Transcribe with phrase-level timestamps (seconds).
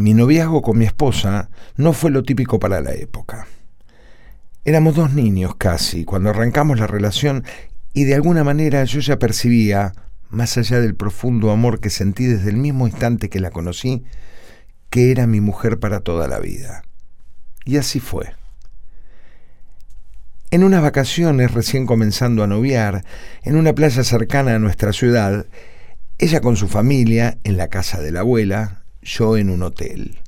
[0.00, 3.46] Mi noviazgo con mi esposa no fue lo típico para la época.
[4.64, 7.44] Éramos dos niños casi cuando arrancamos la relación
[7.92, 9.92] y de alguna manera yo ya percibía,
[10.30, 14.02] más allá del profundo amor que sentí desde el mismo instante que la conocí,
[14.88, 16.82] que era mi mujer para toda la vida.
[17.66, 18.32] Y así fue.
[20.50, 23.04] En unas vacaciones, recién comenzando a noviar,
[23.42, 25.44] en una playa cercana a nuestra ciudad,
[26.16, 30.20] ella con su familia en la casa de la abuela, yo en un hotel.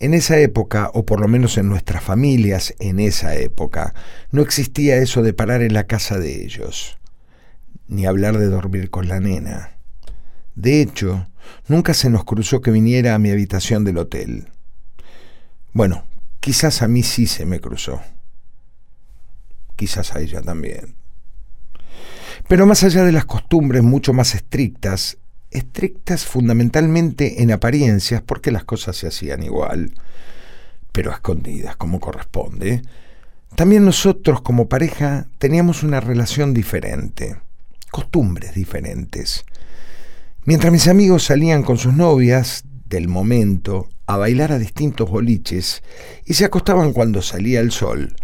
[0.00, 3.94] En esa época, o por lo menos en nuestras familias en esa época,
[4.30, 6.98] no existía eso de parar en la casa de ellos,
[7.86, 9.78] ni hablar de dormir con la nena.
[10.56, 11.28] De hecho,
[11.68, 14.48] nunca se nos cruzó que viniera a mi habitación del hotel.
[15.72, 16.04] Bueno,
[16.40, 18.00] quizás a mí sí se me cruzó.
[19.76, 20.96] Quizás a ella también.
[22.48, 25.18] Pero más allá de las costumbres mucho más estrictas,
[25.54, 29.94] estrictas fundamentalmente en apariencias, porque las cosas se hacían igual,
[30.92, 32.82] pero escondidas como corresponde,
[33.56, 37.36] también nosotros como pareja teníamos una relación diferente,
[37.90, 39.44] costumbres diferentes.
[40.44, 45.82] Mientras mis amigos salían con sus novias del momento a bailar a distintos boliches
[46.26, 48.14] y se acostaban cuando salía el sol,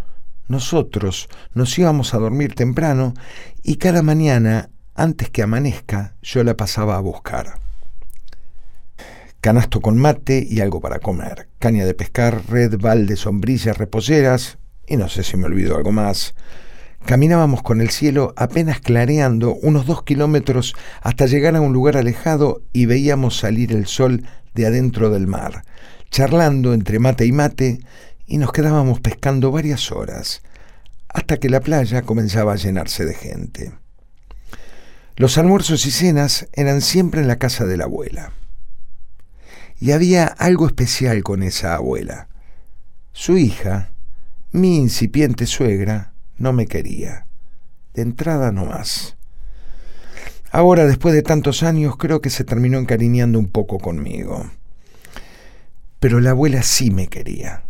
[0.49, 3.15] nosotros nos íbamos a dormir temprano
[3.63, 7.55] y cada mañana, antes que amanezca, yo la pasaba a buscar.
[9.41, 14.97] Canasto con mate y algo para comer, caña de pescar, red, balde, sombrillas, reposeras y
[14.97, 16.35] no sé si me olvido algo más.
[17.07, 22.63] Caminábamos con el cielo apenas clareando unos dos kilómetros hasta llegar a un lugar alejado
[22.75, 25.65] y veíamos salir el sol de adentro del mar,
[26.11, 27.81] charlando entre mate y mate,
[28.27, 30.43] y nos quedábamos pescando varias horas,
[31.09, 33.73] hasta que la playa comenzaba a llenarse de gente.
[35.21, 38.33] Los almuerzos y cenas eran siempre en la casa de la abuela.
[39.79, 42.29] Y había algo especial con esa abuela.
[43.13, 43.91] Su hija,
[44.51, 47.27] mi incipiente suegra, no me quería.
[47.93, 49.19] De entrada no más.
[50.53, 54.51] Ahora, después de tantos años, creo que se terminó encariñando un poco conmigo.
[55.99, 57.65] Pero la abuela sí me quería.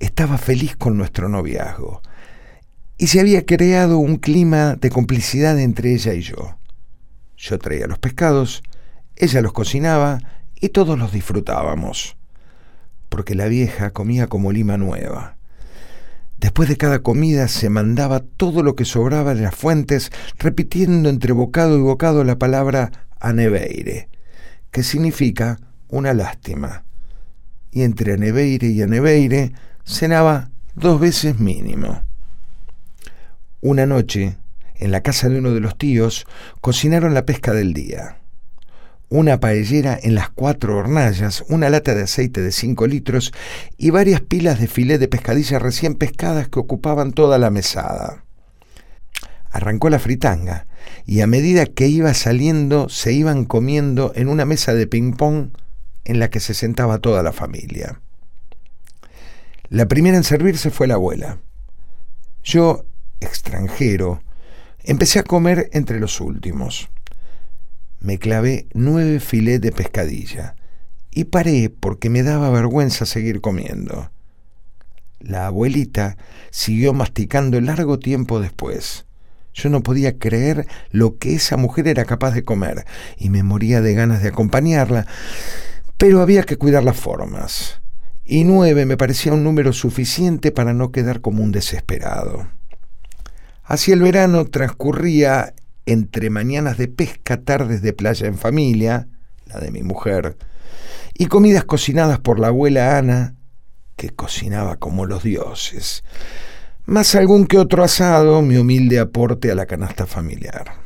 [0.00, 2.02] Estaba feliz con nuestro noviazgo.
[2.98, 6.58] Y se había creado un clima de complicidad entre ella y yo.
[7.44, 8.62] Yo traía los pescados,
[9.16, 10.18] ella los cocinaba
[10.58, 12.16] y todos los disfrutábamos.
[13.10, 15.36] Porque la vieja comía como lima nueva.
[16.38, 21.34] Después de cada comida se mandaba todo lo que sobraba de las fuentes, repitiendo entre
[21.34, 24.08] bocado y bocado la palabra aneveire,
[24.70, 26.84] que significa una lástima.
[27.70, 29.52] Y entre aneveire y aneveire
[29.84, 32.04] cenaba dos veces mínimo.
[33.60, 34.38] Una noche,
[34.74, 36.26] en la casa de uno de los tíos,
[36.60, 38.18] cocinaron la pesca del día
[39.14, 43.32] una paellera en las cuatro hornallas, una lata de aceite de cinco litros
[43.78, 48.24] y varias pilas de filé de pescadilla recién pescadas que ocupaban toda la mesada.
[49.52, 50.66] Arrancó la fritanga
[51.06, 55.50] y a medida que iba saliendo se iban comiendo en una mesa de ping-pong
[56.04, 58.00] en la que se sentaba toda la familia.
[59.68, 61.38] La primera en servirse fue la abuela.
[62.42, 62.84] Yo,
[63.20, 64.23] extranjero,
[64.84, 66.88] empecé a comer entre los últimos
[68.04, 70.56] me clavé nueve filets de pescadilla
[71.10, 74.10] y paré porque me daba vergüenza seguir comiendo.
[75.20, 76.18] La abuelita
[76.50, 79.06] siguió masticando largo tiempo después.
[79.54, 82.84] Yo no podía creer lo que esa mujer era capaz de comer
[83.16, 85.06] y me moría de ganas de acompañarla,
[85.96, 87.80] pero había que cuidar las formas.
[88.22, 92.48] Y nueve me parecía un número suficiente para no quedar como un desesperado.
[93.64, 95.54] Hacia el verano transcurría
[95.86, 99.08] entre mañanas de pesca, tardes de playa en familia,
[99.46, 100.36] la de mi mujer,
[101.14, 103.34] y comidas cocinadas por la abuela Ana,
[103.96, 106.04] que cocinaba como los dioses,
[106.86, 110.84] más algún que otro asado, mi humilde aporte a la canasta familiar.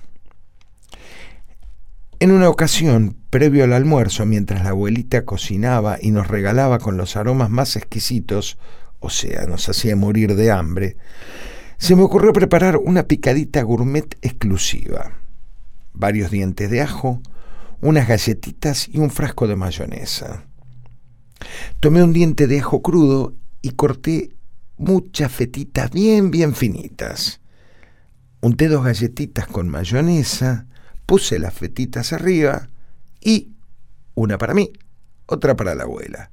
[2.21, 7.17] En una ocasión, previo al almuerzo, mientras la abuelita cocinaba y nos regalaba con los
[7.17, 8.59] aromas más exquisitos,
[9.01, 10.97] o sea, nos hacía morir de hambre,
[11.79, 15.13] se me ocurrió preparar una picadita gourmet exclusiva.
[15.93, 17.23] Varios dientes de ajo,
[17.81, 20.45] unas galletitas y un frasco de mayonesa.
[21.79, 24.35] Tomé un diente de ajo crudo y corté
[24.77, 27.41] muchas fetitas bien, bien finitas.
[28.41, 30.67] Unté dos galletitas con mayonesa,
[31.07, 32.69] puse las fetitas arriba
[33.21, 33.53] y
[34.15, 34.73] una para mí,
[35.27, 36.33] otra para la abuela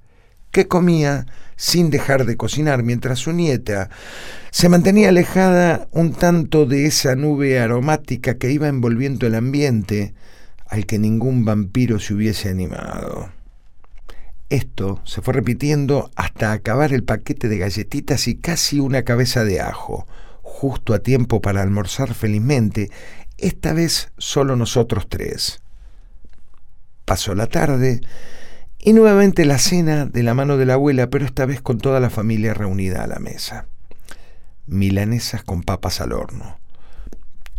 [0.55, 1.25] que comía
[1.57, 3.89] sin dejar de cocinar, mientras su nieta
[4.51, 10.13] se mantenía alejada un tanto de esa nube aromática que iba envolviendo el ambiente
[10.69, 13.31] al que ningún vampiro se hubiese animado.
[14.49, 19.59] Esto se fue repitiendo hasta acabar el paquete de galletitas y casi una cabeza de
[19.59, 20.07] ajo,
[20.41, 22.89] justo a tiempo para almorzar felizmente,
[23.37, 25.59] esta vez solo nosotros tres.
[27.03, 27.99] Pasó la tarde
[28.85, 31.99] y nuevamente la cena de la mano de la abuela, pero esta vez con toda
[31.99, 33.65] la familia reunida a la mesa.
[34.67, 36.59] Milanesas con papas al horno.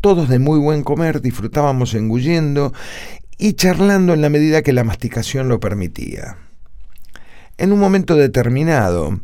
[0.00, 2.72] Todos de muy buen comer disfrutábamos engullendo
[3.38, 6.36] y charlando en la medida que la masticación lo permitía.
[7.58, 9.20] En un momento determinado,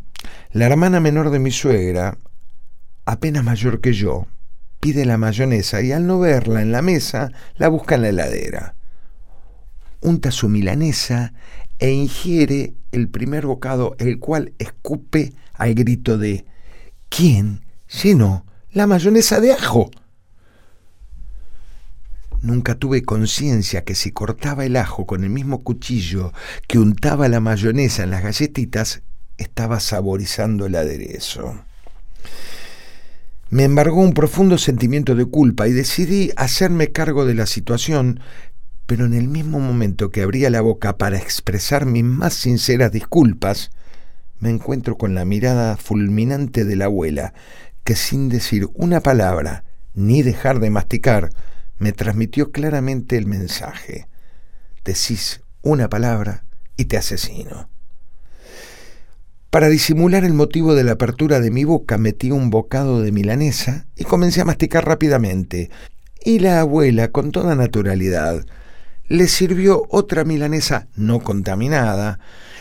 [0.50, 2.18] la hermana menor de mi suegra,
[3.04, 4.26] apenas mayor que yo,
[4.80, 8.74] pide la mayonesa y al no verla en la mesa, la busca en la heladera.
[10.00, 11.32] Unta su milanesa
[11.82, 16.46] e ingiere el primer bocado, el cual escupe al grito de
[17.08, 17.64] ¿Quién
[18.02, 19.90] llenó la mayonesa de ajo?
[22.40, 26.32] Nunca tuve conciencia que si cortaba el ajo con el mismo cuchillo
[26.68, 29.02] que untaba la mayonesa en las galletitas,
[29.36, 31.64] estaba saborizando el aderezo.
[33.50, 38.20] Me embargó un profundo sentimiento de culpa y decidí hacerme cargo de la situación,
[38.86, 43.70] pero en el mismo momento que abría la boca para expresar mis más sinceras disculpas,
[44.38, 47.32] me encuentro con la mirada fulminante de la abuela,
[47.84, 49.64] que sin decir una palabra
[49.94, 51.30] ni dejar de masticar,
[51.78, 54.08] me transmitió claramente el mensaje.
[54.84, 56.44] Decís una palabra
[56.76, 57.68] y te asesino.
[59.50, 63.86] Para disimular el motivo de la apertura de mi boca metí un bocado de milanesa
[63.96, 65.70] y comencé a masticar rápidamente.
[66.24, 68.46] Y la abuela, con toda naturalidad,
[69.12, 72.18] le sirvió otra milanesa no contaminada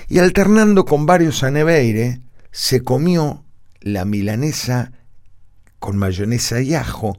[0.09, 2.19] y alternando con varios aneveire,
[2.51, 3.45] se comió
[3.79, 4.91] la milanesa
[5.79, 7.17] con mayonesa y ajo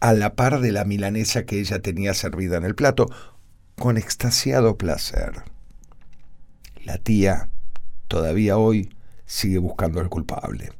[0.00, 3.06] a la par de la milanesa que ella tenía servida en el plato,
[3.76, 5.44] con extasiado placer.
[6.84, 7.48] La tía,
[8.06, 8.94] todavía hoy,
[9.24, 10.72] sigue buscando al culpable.